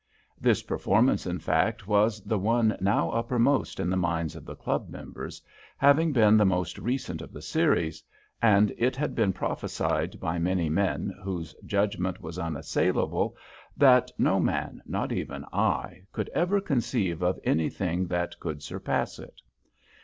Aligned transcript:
This 0.39 0.63
performance, 0.63 1.27
in 1.27 1.37
fact, 1.37 1.85
was 1.87 2.21
the 2.23 2.39
one 2.39 2.75
now 2.81 3.11
uppermost 3.11 3.79
in 3.79 3.87
the 3.91 3.95
minds 3.95 4.35
of 4.35 4.45
the 4.45 4.55
club 4.55 4.89
members, 4.89 5.43
having 5.77 6.11
been 6.11 6.37
the 6.37 6.43
most 6.45 6.79
recent 6.79 7.21
of 7.21 7.31
the 7.31 7.39
series; 7.43 8.01
and 8.41 8.73
it 8.79 8.95
had 8.95 9.13
been 9.13 9.31
prophesied 9.31 10.19
by 10.19 10.39
many 10.39 10.69
men 10.69 11.13
whose 11.23 11.53
judgment 11.67 12.19
was 12.19 12.39
unassailable 12.39 13.37
that 13.77 14.09
no 14.17 14.39
man, 14.39 14.81
not 14.87 15.11
even 15.11 15.45
I, 15.53 16.05
could 16.11 16.29
ever 16.29 16.59
conceive 16.59 17.21
of 17.21 17.39
anything 17.43 18.07
that 18.07 18.39
could 18.39 18.63
surpass 18.63 19.19
it. 19.19 19.39